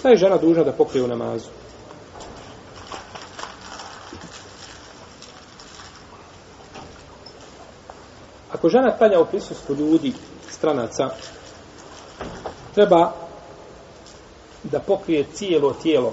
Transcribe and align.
Šta 0.00 0.08
je 0.08 0.16
žena 0.16 0.36
dužna 0.36 0.64
da 0.64 0.72
pokrije 0.72 1.04
u 1.04 1.08
namazu? 1.08 1.48
Ako 8.52 8.68
žena 8.68 8.96
klanja 8.98 9.20
u 9.20 9.26
prisustvu 9.26 9.74
ljudi, 9.74 10.12
stranaca, 10.50 11.10
treba 12.74 13.12
da 14.62 14.80
pokrije 14.80 15.24
cijelo 15.34 15.72
tijelo, 15.72 16.12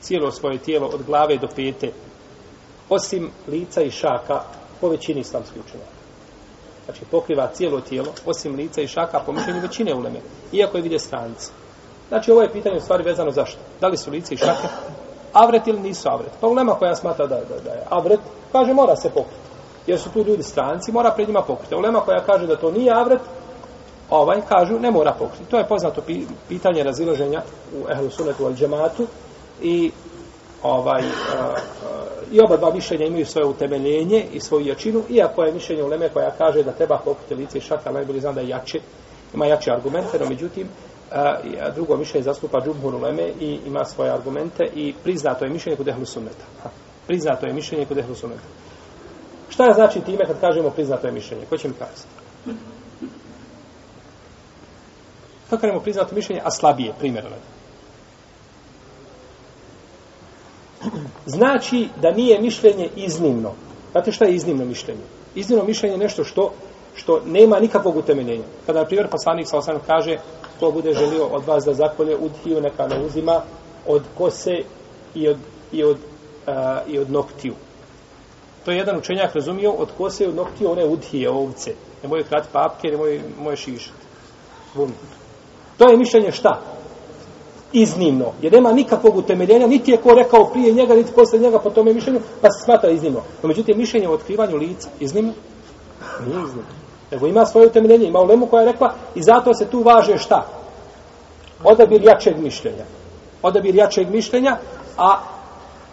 cijelo 0.00 0.30
svoje 0.30 0.58
tijelo 0.58 0.86
od 0.86 1.02
glave 1.02 1.38
do 1.38 1.48
pete, 1.56 1.92
osim 2.88 3.30
lica 3.48 3.82
i 3.82 3.90
šaka 3.90 4.42
po 4.80 4.88
većini 4.88 5.20
islamskih 5.20 5.62
učenjaka. 5.66 5.96
Znači 6.84 7.04
pokriva 7.10 7.50
cijelo 7.54 7.80
tijelo, 7.80 8.12
osim 8.26 8.54
lica 8.54 8.80
i 8.80 8.88
šaka 8.88 9.20
po 9.26 9.32
mišljenju 9.32 9.60
većine 9.60 9.94
uleme, 9.94 10.20
iako 10.52 10.76
je 10.76 10.82
vidje 10.82 10.98
stranci. 10.98 11.50
Znači 12.08 12.32
ovo 12.32 12.42
je 12.42 12.52
pitanje 12.52 12.76
u 12.76 12.80
stvari 12.80 13.04
vezano 13.04 13.30
zašto? 13.30 13.58
Da 13.80 13.88
li 13.88 13.96
su 13.96 14.10
lice 14.10 14.34
i 14.34 14.36
šake 14.36 14.68
avret 15.32 15.66
ili 15.66 15.80
nisu 15.80 16.08
avret? 16.08 16.30
Pa 16.40 16.46
ulema 16.46 16.74
koja 16.74 16.94
smatra 16.94 17.26
da, 17.26 17.36
da, 17.36 17.60
da 17.64 17.70
je 17.70 17.82
avret, 17.90 18.20
kaže 18.52 18.72
mora 18.72 18.96
se 18.96 19.10
pokriti. 19.10 19.46
Jer 19.86 20.00
su 20.00 20.10
tu 20.10 20.24
ljudi 20.24 20.42
stranci, 20.42 20.92
mora 20.92 21.10
pred 21.10 21.28
njima 21.28 21.42
pokriti. 21.42 21.74
Ulema 21.74 22.00
koja 22.00 22.24
kaže 22.24 22.46
da 22.46 22.56
to 22.56 22.70
nije 22.70 22.92
avret, 22.94 23.20
ovaj 24.10 24.40
kažu 24.48 24.78
ne 24.78 24.90
mora 24.90 25.12
pokriti. 25.12 25.50
To 25.50 25.58
je 25.58 25.68
poznato 25.68 26.02
pitanje 26.48 26.82
razilaženja 26.82 27.42
u 27.74 27.90
ehlu 27.90 28.10
sunetu 28.10 28.46
al 28.46 28.54
džematu 28.54 29.06
i 29.62 29.90
ovaj 30.62 31.02
a, 31.02 31.42
a, 31.42 31.56
i 32.32 32.40
oba 32.40 32.56
dva 32.56 32.74
mišljenja 32.74 33.06
imaju 33.06 33.26
svoje 33.26 33.46
utemeljenje 33.46 34.26
i 34.32 34.40
svoju 34.40 34.66
jačinu, 34.66 35.02
iako 35.08 35.42
je 35.42 35.52
mišljenje 35.52 35.82
uleme 35.82 36.08
koja 36.08 36.30
kaže 36.30 36.62
da 36.62 36.72
treba 36.72 36.98
pokriti 37.04 37.34
lice 37.34 37.58
i 37.58 37.60
šaka, 37.60 37.92
najbolje 37.92 38.20
znam 38.20 38.34
da 38.34 38.40
je 38.40 38.48
jače, 38.48 38.78
ima 39.34 39.46
jače 39.46 39.70
argumente, 39.70 40.18
no 40.18 40.28
međutim, 40.28 40.68
a, 41.12 41.38
a 41.60 41.70
drugo 41.70 41.96
mišljenje 41.96 42.24
zastupa 42.24 42.60
Džumhur 42.60 42.94
uleme 42.94 43.28
i 43.40 43.58
ima 43.66 43.84
svoje 43.84 44.10
argumente 44.10 44.64
i 44.74 44.94
priznato 45.04 45.44
je 45.44 45.50
mišljenje 45.50 45.76
kod 45.76 45.88
ehlu 45.88 46.06
sunneta. 46.06 46.44
Priznato 47.06 47.46
je 47.46 47.52
mišljenje 47.52 47.86
kod 47.86 47.98
ehlu 47.98 48.14
sunneta. 48.14 48.42
Šta 49.48 49.64
je 49.64 49.74
znači 49.74 50.00
time 50.00 50.26
kad 50.26 50.40
kažemo 50.40 50.70
priznato 50.70 51.06
je 51.06 51.12
mišljenje? 51.12 51.44
Ko 51.46 51.56
će 51.56 51.68
mi 51.68 51.74
kazati? 51.74 52.08
Kako 55.50 55.60
kažemo 55.60 55.80
priznato 55.80 56.14
mišljenje, 56.14 56.42
a 56.44 56.50
slabije, 56.50 56.92
primjer 56.98 57.24
Znači 61.26 61.88
da 62.02 62.10
nije 62.10 62.40
mišljenje 62.40 62.88
iznimno. 62.96 63.52
Znate 63.92 64.12
šta 64.12 64.24
je 64.24 64.34
iznimno 64.34 64.64
mišljenje? 64.64 65.02
Iznimno 65.34 65.64
mišljenje 65.64 65.94
je 65.94 65.98
nešto 65.98 66.24
što 66.24 66.52
što 66.96 67.20
nema 67.26 67.60
nikakvog 67.60 67.96
utemeljenja. 67.96 68.44
Kada, 68.66 68.78
na 68.78 68.86
primjer, 68.86 69.08
poslanik 69.10 69.46
sa 69.46 69.78
kaže 69.86 70.16
ko 70.60 70.70
bude 70.70 70.92
želio 70.92 71.26
od 71.26 71.46
vas 71.46 71.64
da 71.64 71.74
zakolje 71.74 72.16
udhiju, 72.16 72.60
neka 72.60 72.86
ne 72.88 73.00
uzima 73.06 73.40
od 73.86 74.02
kose 74.18 74.62
i 75.14 75.28
od, 75.28 75.36
i 75.72 75.84
od, 75.84 75.96
uh, 76.46 76.92
i 76.92 76.98
od 76.98 77.10
noktiju. 77.10 77.54
To 78.64 78.70
je 78.70 78.78
jedan 78.78 78.98
učenjak 78.98 79.34
razumio 79.34 79.70
od 79.70 79.88
kose 79.98 80.24
i 80.24 80.26
od 80.26 80.34
noktiju 80.34 80.70
one 80.70 80.84
udhije, 80.84 81.30
ovce. 81.30 81.74
Ne 82.02 82.08
moje 82.08 82.24
krati 82.24 82.48
papke, 82.52 82.88
ne 82.88 82.96
moje, 82.96 83.22
moje 83.38 83.56
šišati. 83.56 84.06
Bum. 84.74 84.92
To 85.78 85.90
je 85.90 85.96
mišljenje 85.96 86.32
šta? 86.32 86.60
Iznimno. 87.72 88.32
Jer 88.42 88.52
nema 88.52 88.72
nikakvog 88.72 89.16
utemeljenja, 89.16 89.66
niti 89.66 89.90
je 89.90 89.96
ko 89.96 90.14
rekao 90.14 90.50
prije 90.50 90.72
njega, 90.72 90.94
niti 90.94 91.12
posle 91.12 91.38
njega 91.38 91.58
po 91.58 91.70
tome 91.70 91.94
mišljenju, 91.94 92.20
pa 92.40 92.48
se 92.50 92.64
smatra 92.64 92.90
iznimno. 92.90 93.22
No, 93.42 93.48
međutim, 93.48 93.78
mišljenje 93.78 94.08
o 94.08 94.12
otkrivanju 94.12 94.56
lica, 94.56 94.88
iznimno? 95.00 95.32
Nije 96.26 96.44
iznimno. 96.44 96.85
Nego 97.10 97.26
ima 97.26 97.46
svoje 97.46 97.66
utemeljenje, 97.66 98.06
ima 98.06 98.20
ulemu 98.20 98.46
koja 98.46 98.62
je 98.62 98.72
rekla 98.72 98.94
i 99.14 99.22
zato 99.22 99.54
se 99.54 99.66
tu 99.66 99.82
važe 99.82 100.18
šta? 100.18 100.46
Odabir 101.64 102.04
jačeg 102.04 102.38
mišljenja. 102.38 102.84
Odabir 103.42 103.74
jačeg 103.74 104.10
mišljenja, 104.10 104.56
a 104.98 105.18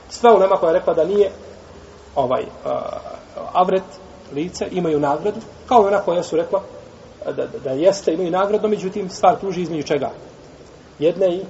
sva 0.09 0.33
ulema 0.33 0.55
koja 0.55 0.69
je 0.69 0.79
rekla 0.79 0.93
da 0.93 1.05
nije 1.05 1.31
ovaj 2.15 2.43
uh, 2.43 2.71
avret 3.53 3.83
lice 4.33 4.67
imaju 4.71 4.99
nagradu, 4.99 5.39
kao 5.67 5.81
ona 5.87 5.99
koja 5.99 6.23
su 6.23 6.35
rekla 6.35 6.61
da, 7.25 7.31
da, 7.31 7.59
da 7.63 7.69
jeste, 7.69 8.13
imaju 8.13 8.31
nagradu, 8.31 8.67
međutim, 8.67 9.09
stvar 9.09 9.39
tuži 9.39 9.61
između 9.61 9.87
čega? 9.87 10.09
Jedne 10.99 11.35
i 11.35 11.41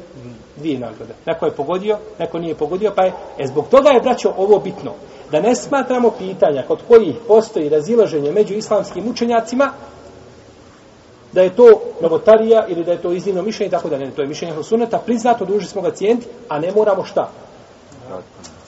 dvije 0.58 0.80
nagrade. 0.80 1.14
Neko 1.26 1.46
je 1.46 1.52
pogodio, 1.52 1.98
neko 2.20 2.40
nije 2.40 2.56
pogodio, 2.56 2.92
pa 2.96 3.04
je, 3.04 3.14
e, 3.38 3.48
zbog 3.48 3.68
toga 3.68 3.90
je, 3.90 4.02
braćo, 4.02 4.34
ovo 4.38 4.60
bitno. 4.60 4.94
Da 5.32 5.42
ne 5.42 5.56
smatramo 5.56 6.12
pitanja 6.12 6.64
kod 6.68 6.80
kojih 6.88 7.16
postoji 7.28 7.70
razilaženje 7.70 8.32
među 8.32 8.54
islamskim 8.54 9.10
učenjacima, 9.10 9.72
da 11.34 11.42
je 11.42 11.56
to 11.56 11.82
novotarija 12.02 12.66
ili 12.68 12.84
da 12.84 12.92
je 12.92 13.02
to 13.02 13.12
iznimno 13.12 13.42
mišljenje, 13.42 13.72
tako 13.72 13.90
da 13.90 13.98
ne, 13.98 14.12
to 14.12 14.22
je 14.22 14.28
mišljenje 14.28 14.54
Hrusuneta, 14.54 14.98
priznato, 14.98 15.46
duži 15.46 15.68
smo 15.68 15.82
ga 15.82 15.92
cijenti, 15.92 16.28
a 16.50 16.60
ne 16.60 16.72
moramo 16.72 17.04
šta? 17.04 17.30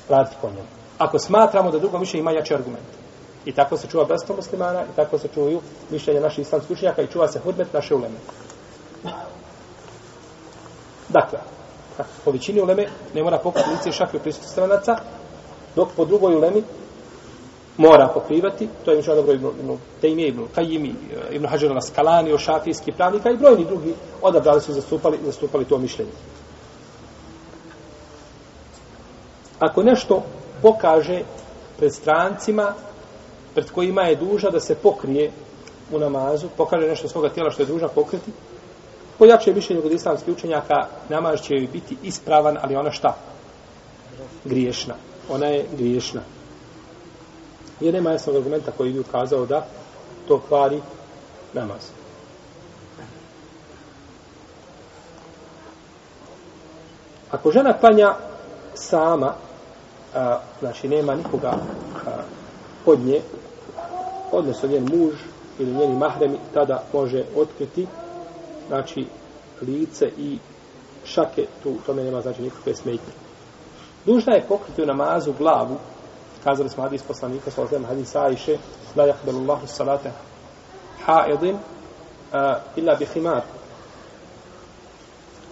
Raditi 0.09 0.35
po 0.41 0.47
njemu. 0.47 0.67
Ako 0.97 1.19
smatramo 1.19 1.71
da 1.71 1.79
drugo 1.79 1.99
mišljenje 1.99 2.21
ima 2.21 2.31
jači 2.31 2.53
argument. 2.53 2.85
I 3.45 3.51
tako 3.51 3.77
se 3.77 3.87
čuva 3.87 4.05
bratstvo 4.05 4.35
muslimana, 4.35 4.81
i 4.81 4.95
tako 4.95 5.17
se 5.17 5.27
čuvaju 5.33 5.61
mišljenja 5.89 6.21
naših 6.21 6.39
islamskih 6.39 6.77
učenjaka 6.77 7.01
i 7.01 7.07
čuva 7.07 7.27
se 7.27 7.39
hudmet 7.39 7.73
naše 7.73 7.95
uleme. 7.95 8.15
Dakle, 11.15 11.39
po 12.25 12.31
većini 12.31 12.61
uleme 12.61 12.87
ne 13.13 13.23
mora 13.23 13.37
pokriti 13.37 13.69
lice 13.69 13.91
šake 13.91 14.17
u 14.17 14.19
prisutu 14.19 14.47
stranaca, 14.47 14.95
dok 15.75 15.89
po 15.95 16.05
drugoj 16.05 16.35
ulemi 16.35 16.63
mora 17.77 18.07
pokrivati, 18.07 18.69
to 18.85 18.91
je 18.91 18.97
mišljeno 18.97 19.21
dobro 19.21 19.33
Ibn, 19.33 19.47
Ibn 19.59 19.77
Tejmije, 20.01 20.27
Ibn 20.27 20.43
Kajimi, 20.55 20.89
eh, 20.89 21.35
Ibn 21.35 21.47
Hađer 21.47 21.71
Skalani, 21.81 22.33
o 22.33 22.37
šafijski 22.37 22.91
pravnika 22.91 23.29
i 23.29 23.37
brojni 23.37 23.65
drugi 23.65 23.93
odabrali 24.21 24.61
su 24.61 24.73
zastupali, 24.73 25.19
zastupali 25.25 25.65
to 25.65 25.77
mišljenje. 25.77 26.11
Ako 29.59 29.83
nešto 29.83 30.23
pokaže 30.61 31.21
pred 31.77 31.93
strancima, 31.93 32.73
pred 33.53 33.71
kojima 33.71 34.01
je 34.01 34.15
duža 34.15 34.49
da 34.49 34.59
se 34.59 34.75
pokrije 34.75 35.31
u 35.91 35.99
namazu, 35.99 36.47
pokaže 36.57 36.87
nešto 36.87 37.07
svoga 37.07 37.29
tijela 37.29 37.51
što 37.51 37.61
je 37.61 37.65
duža 37.65 37.87
pokriti, 37.87 38.31
po 39.17 39.25
jače 39.25 39.53
mišljenju 39.53 39.81
kod 39.81 39.91
islamskih 39.91 40.33
učenjaka, 40.33 40.87
namaz 41.09 41.41
će 41.41 41.55
biti 41.73 41.97
ispravan, 42.03 42.57
ali 42.61 42.75
ona 42.75 42.91
šta? 42.91 43.15
Griješna. 44.45 44.95
Ona 45.29 45.45
je 45.45 45.65
griješna. 45.77 46.21
Jer 47.79 47.93
nema 47.93 48.11
jasnog 48.11 48.35
argumenta 48.35 48.71
koji 48.71 48.93
bi 48.93 48.99
ukazao 48.99 49.45
da 49.45 49.65
to 50.27 50.41
kvari 50.47 50.81
namaz. 51.53 51.81
Ako 57.31 57.51
žena 57.51 57.73
klanja 57.73 58.13
sama, 58.73 59.33
a, 60.15 60.39
znači 60.59 60.87
nema 60.87 61.15
nikoga 61.15 61.49
a, 61.49 61.57
kod 62.85 62.99
nje, 62.99 63.21
odnosno 64.31 64.69
njen 64.69 64.83
muž 64.83 65.13
ili 65.59 65.73
njeni 65.73 65.95
mahremi, 65.95 66.37
tada 66.53 66.83
može 66.93 67.23
otkriti 67.35 67.87
znači 68.67 69.05
lice 69.61 70.05
i 70.17 70.37
šake, 71.05 71.45
tu 71.63 71.75
tome 71.85 72.03
nema 72.03 72.21
znači 72.21 72.41
nikakve 72.41 72.75
smetnje. 72.75 73.13
Dužna 74.05 74.33
je 74.33 74.45
pokriti 74.47 74.83
u 74.83 74.85
namazu 74.85 75.33
glavu, 75.37 75.77
kazali 76.43 76.69
smo 76.69 76.83
hadis 76.83 77.01
poslanika, 77.01 77.51
sa 77.51 77.61
ozem 77.61 77.85
hadis 77.85 78.15
Ajše, 78.15 78.57
la 78.95 79.05
jahbelu 79.05 79.39
Allahu 79.39 79.67
salate 79.67 80.11
haidin, 81.05 81.55
uh, 81.55 82.55
illa 82.75 82.95
bi 82.95 83.05
himar. 83.05 83.41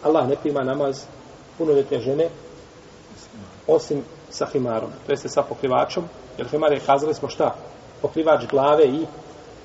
Allah 0.03 0.27
ne 0.27 0.35
prima 0.35 0.63
namaz 0.63 1.05
punoljetne 1.57 1.99
žene, 1.99 2.29
osim 3.67 4.03
sa 4.29 4.45
himarom, 4.45 4.89
to 5.05 5.11
jeste 5.11 5.29
sa 5.29 5.41
pokrivačom, 5.41 6.03
jer 6.37 6.47
himar 6.47 6.71
je, 6.73 6.79
kazali 6.79 7.13
smo 7.13 7.29
šta, 7.29 7.55
pokrivač 8.01 8.47
glave 8.49 8.85
i 8.85 9.05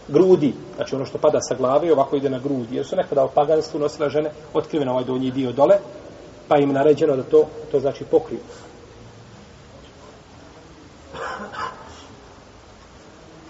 grudi, 0.09 0.55
znači 0.77 0.95
ono 0.95 1.05
što 1.05 1.19
pada 1.19 1.41
sa 1.41 1.55
glave 1.55 1.89
i 1.89 1.93
ovako 1.93 2.17
ide 2.17 2.31
na 2.31 2.39
grudi, 2.39 2.77
jer 2.77 2.87
su 2.87 2.97
nekada 2.97 3.25
u 3.25 3.31
paganstvu 3.35 3.81
nosile 3.81 4.11
žene 4.11 4.31
otkriveno 4.55 4.93
ovaj 4.93 5.05
donji 5.05 5.31
dio 5.31 5.53
dole, 5.53 5.79
pa 6.49 6.59
im 6.59 6.73
naređeno 6.73 7.17
da 7.17 7.23
to, 7.23 7.44
to 7.71 7.81
znači 7.81 8.05
pokriju. 8.05 8.41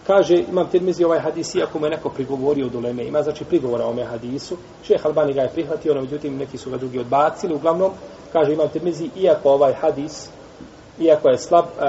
Kaže, 0.06 0.38
imam 0.49 0.69
tirmizi 0.71 1.05
ovaj 1.05 1.19
hadis, 1.21 1.55
iako 1.55 1.79
mu 1.79 1.87
je 1.87 1.91
neko 1.91 2.09
prigovorio 2.09 2.67
od 2.67 2.75
uleme, 2.75 3.05
ima 3.05 3.23
znači 3.23 3.44
prigovora 3.44 3.85
o 3.85 3.91
ome 3.91 4.05
hadisu, 4.05 4.56
šeh 4.82 5.06
Albani 5.06 5.32
ga 5.32 5.43
je 5.43 5.49
prihvatio, 5.49 5.94
no 5.94 6.00
međutim 6.00 6.37
neki 6.37 6.59
su 6.59 6.71
ga 6.71 6.77
drugi 6.77 6.99
odbacili, 6.99 7.55
uglavnom, 7.55 7.93
kaže, 8.32 8.53
imam 8.53 8.69
tirmizi, 8.69 9.11
iako 9.17 9.50
ovaj 9.50 9.73
hadis, 9.73 10.29
iako 11.00 11.29
je 11.29 11.38
slab, 11.38 11.65
uh, 11.65 11.82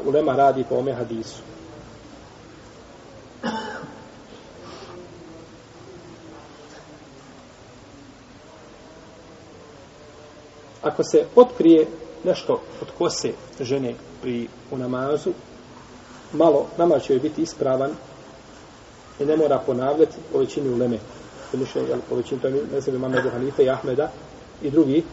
uh, 0.00 0.06
ulema 0.06 0.36
radi 0.36 0.64
po 0.68 0.74
ome 0.74 0.92
hadisu. 0.92 1.55
Ako 10.86 11.04
se 11.04 11.24
otkrije 11.36 11.86
nešto 12.24 12.60
od 12.82 12.88
kose 12.98 13.32
žene 13.60 13.94
pri 14.22 14.48
u 14.70 14.78
namazu, 14.78 15.30
malo 16.32 16.66
namaz 16.78 17.02
će 17.02 17.18
biti 17.18 17.42
ispravan 17.42 17.90
i 19.20 19.24
ne 19.24 19.36
mora 19.36 19.58
ponavljati 19.66 20.16
po 20.32 20.38
većini 20.38 20.70
uleme. 20.70 20.98
To 21.52 21.80
jel, 21.80 21.98
po 22.08 22.16
većini 22.16 22.40
to 22.40 22.48
je 22.48 22.64
ne 22.72 22.80
znam, 22.80 23.00
Mamedu 23.00 23.30
Hanife 23.30 23.64
i 23.64 23.70
Ahmeda 23.70 24.10
i 24.62 24.70
drugi 24.70 25.04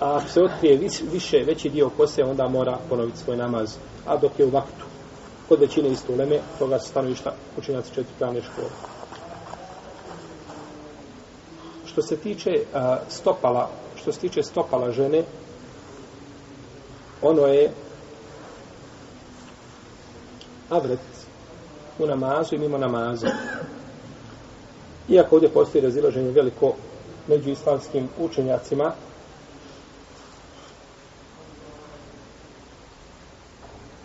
A 0.00 0.16
ako 0.16 0.28
se 0.28 0.42
otkrije 0.42 0.90
više, 1.12 1.38
veći 1.38 1.70
dio 1.70 1.90
kose, 1.96 2.24
onda 2.24 2.48
mora 2.48 2.78
ponoviti 2.88 3.18
svoj 3.18 3.36
namaz. 3.36 3.76
A 4.06 4.16
dok 4.16 4.38
je 4.38 4.46
u 4.46 4.50
vaktu, 4.50 4.84
kod 5.48 5.60
većine 5.60 5.88
isto 5.88 6.12
uleme, 6.12 6.40
toga 6.58 6.78
se 6.78 6.88
stanovišta 6.88 7.34
učinjaci 7.58 7.94
četiri 7.94 8.14
pravne 8.18 8.42
škole. 8.42 8.99
Što 12.00 12.06
se 12.08 12.16
tiče 12.16 12.64
a, 12.74 12.98
stopala, 13.08 13.70
što 13.96 14.12
se 14.12 14.20
tiče 14.20 14.42
stopala 14.42 14.90
žene, 14.90 15.22
ono 17.22 17.46
je 17.46 17.70
avret 20.70 20.98
u 21.98 22.06
namazu 22.06 22.54
i 22.54 22.58
mimo 22.58 22.78
namaza. 22.78 23.26
Iako 25.08 25.34
ovdje 25.34 25.48
postoji 25.48 25.84
razilaženje 25.84 26.30
veliko 26.30 26.72
među 27.26 27.50
islamskim 27.50 28.08
učenjacima, 28.18 28.92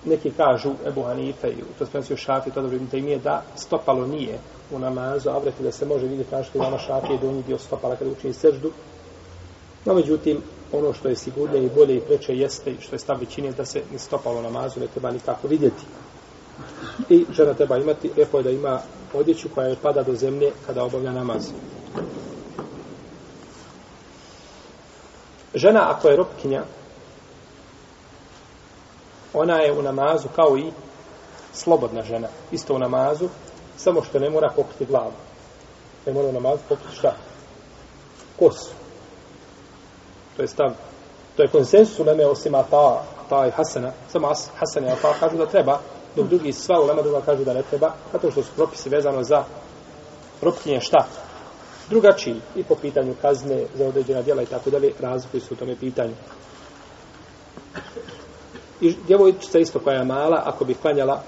neki 0.06 0.32
kažu 0.32 0.72
Ebu 0.88 1.04
Hanife 1.04 1.48
i 1.50 1.64
to 1.80 1.86
spremci 1.86 2.14
u 2.14 2.18
šafi, 2.18 2.52
to 2.52 2.62
dobro 2.62 2.78
vidite 2.78 2.98
im 2.98 3.22
da 3.24 3.44
stopalo 3.56 4.08
nije 4.08 4.40
u 4.72 4.80
namazu, 4.80 5.30
a 5.30 5.38
vrati 5.38 5.64
da 5.64 5.72
se 5.72 5.86
može 5.86 6.08
vidjeti 6.08 6.30
kao 6.30 6.44
što 6.44 6.58
je 6.58 6.64
nama 6.64 6.78
šafi 6.78 7.14
je 7.14 7.20
donji 7.20 7.44
dio 7.44 7.58
stopala 7.58 7.96
kada 7.96 8.12
učini 8.12 8.34
seždu. 8.34 8.72
No, 9.86 9.94
međutim, 9.94 10.42
ono 10.74 10.94
što 10.94 11.10
je 11.10 11.16
sigurnije 11.16 11.66
i 11.66 11.70
bolje 11.76 11.98
i 11.98 12.02
preče 12.02 12.36
jeste 12.36 12.72
i 12.72 12.82
što 12.82 12.96
je 12.96 13.00
stav 13.00 13.20
većine 13.20 13.52
da 13.52 13.66
se 13.66 13.82
ni 13.92 14.00
stopalo 14.00 14.42
namazu 14.42 14.80
ne 14.80 14.88
treba 14.88 15.12
nikako 15.12 15.48
vidjeti. 15.48 15.84
I 17.10 17.26
žena 17.32 17.54
treba 17.54 17.78
imati, 17.78 18.12
lijepo 18.16 18.38
je 18.38 18.44
da 18.44 18.50
ima 18.50 18.80
odjeću 19.14 19.50
koja 19.56 19.68
je 19.68 19.76
pada 19.82 20.04
do 20.04 20.16
zemlje 20.16 20.52
kada 20.68 20.84
obavlja 20.84 21.12
namaz. 21.12 21.52
Žena 25.56 25.92
ako 25.92 26.08
je 26.08 26.16
ropkinja, 26.16 26.64
ona 29.36 29.60
je 29.60 29.74
u 29.74 29.82
namazu 29.82 30.28
kao 30.36 30.58
i 30.58 30.72
slobodna 31.54 32.04
žena. 32.04 32.28
Isto 32.52 32.76
u 32.76 32.80
namazu, 32.80 33.30
samo 33.78 34.04
što 34.04 34.20
ne 34.20 34.30
mora 34.30 34.50
pokriti 34.56 34.86
glavu. 34.86 35.12
Ne 36.06 36.14
mora 36.14 36.28
u 36.28 36.32
namazu 36.32 36.62
pokriti 36.70 36.96
šta? 36.96 37.16
Kosu. 38.40 38.72
To 40.36 40.42
je 40.42 40.48
stav. 40.48 40.72
To 41.36 41.44
je 41.44 41.48
konsensus 41.48 42.00
u 42.00 42.04
Leme 42.04 42.26
osim 42.26 42.56
Ata, 42.56 43.04
Ata 43.26 43.48
i 43.48 43.52
Hasana. 43.52 43.92
Samo 44.12 44.28
Hasan 44.28 44.86
i 44.86 44.92
Ata 44.92 45.14
kažu 45.20 45.38
da 45.38 45.46
treba, 45.46 45.80
dok 46.16 46.28
drugi 46.28 46.54
sva 46.54 46.80
u 46.82 46.86
Lema 46.86 47.02
druga 47.02 47.22
kažu 47.22 47.44
da 47.44 47.54
ne 47.54 47.64
treba, 47.64 47.94
zato 48.14 48.32
što 48.32 48.44
su 48.44 48.50
propisi 48.56 48.90
vezano 48.90 49.24
za 49.24 49.44
propkinje 50.40 50.82
šta? 50.82 51.08
Drugačiji 51.90 52.42
i 52.56 52.64
po 52.64 52.76
pitanju 52.76 53.16
kazne 53.22 53.66
za 53.76 53.86
određena 53.88 54.22
djela 54.22 54.42
i 54.42 54.46
tako 54.46 54.70
dalje, 54.70 54.94
razlikuju 55.00 55.42
su 55.42 55.54
u 55.54 55.58
tome 55.58 55.76
pitanju. 55.76 56.14
I 58.86 58.96
djevojčica 59.08 59.60
isto 59.60 59.80
koja 59.80 59.98
je 59.98 60.06
mala, 60.06 60.42
ako 60.46 60.66
bi 60.66 60.74
klanjala 60.74 61.22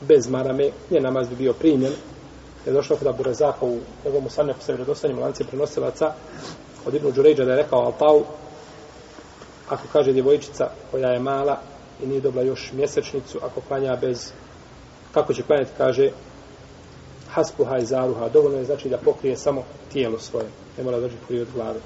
bez 0.00 0.28
marame, 0.28 0.70
nje 0.90 1.00
namaz 1.00 1.28
bi 1.28 1.36
bio 1.36 1.52
primjen. 1.52 1.92
Je 2.66 2.72
došlo 2.72 2.96
kod 2.96 3.06
Abu 3.06 3.22
Rezaka 3.22 3.66
u 3.66 3.78
njegovom 4.04 4.30
sanne 4.30 4.54
po 4.54 4.60
sebi 4.60 4.84
dostanjem 4.84 5.18
lance 5.18 5.44
prenosilaca 5.44 6.12
od 6.86 6.94
Ibnu 6.94 7.10
Đurejđa 7.10 7.44
da 7.44 7.50
je 7.50 7.62
rekao 7.62 7.78
Alpau, 7.78 8.24
ako 9.68 9.82
kaže 9.92 10.12
djevojčica 10.12 10.70
koja 10.90 11.08
je 11.08 11.20
mala 11.20 11.60
i 12.02 12.06
nije 12.06 12.20
dobila 12.20 12.44
još 12.44 12.72
mjesečnicu, 12.72 13.38
ako 13.42 13.60
klanja 13.60 13.96
bez, 13.96 14.32
kako 15.12 15.34
će 15.34 15.42
klanjati, 15.42 15.70
kaže 15.78 16.10
haspuha 17.30 17.78
i 17.78 17.86
zaruha, 17.86 18.28
dovoljno 18.28 18.58
je 18.58 18.64
znači 18.64 18.88
da 18.88 18.98
pokrije 18.98 19.36
samo 19.36 19.62
tijelo 19.92 20.18
svoje, 20.18 20.46
ne 20.78 20.84
mora 20.84 21.00
da 21.00 21.08
drži 21.08 21.40
od 21.40 21.48
glave. 21.54 21.80